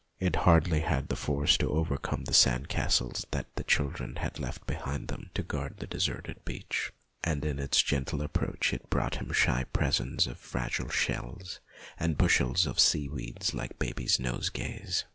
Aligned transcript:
It 0.19 0.35
hardly 0.47 0.79
had 0.79 1.09
the 1.09 1.15
force 1.15 1.57
to 1.59 1.69
overcome 1.69 2.23
the 2.23 2.33
sand 2.33 2.69
castles 2.69 3.27
that 3.29 3.55
the 3.55 3.63
children 3.63 4.15
had 4.15 4.39
left 4.39 4.65
behind 4.65 5.09
them 5.09 5.29
to 5.35 5.43
guard 5.43 5.77
the 5.77 5.85
deserted 5.85 6.43
beach, 6.43 6.91
and 7.23 7.45
in 7.45 7.59
its 7.59 7.83
gentle 7.83 8.23
approach 8.23 8.73
it 8.73 8.89
brought 8.89 9.17
him 9.17 9.31
shy 9.31 9.63
presents 9.65 10.25
of 10.25 10.39
fragile 10.39 10.89
shells 10.89 11.59
and 11.99 12.17
bunches 12.17 12.65
of 12.65 12.79
seaweed 12.79 13.53
like 13.53 13.77
babies' 13.77 14.19
nosegays. 14.19 15.05